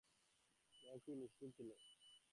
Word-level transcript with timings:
ও 0.83 0.93
কি 1.03 1.11
নিষ্ঠুর 1.19 1.49
ছিল? 1.57 1.69